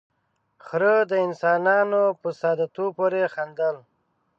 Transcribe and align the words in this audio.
،خره 0.65 0.93
د 1.11 1.13
انسانانو 1.27 2.01
په 2.21 2.29
ساده 2.39 2.67
توب 2.75 2.91
پورې 2.97 3.21
خندل. 3.33 3.75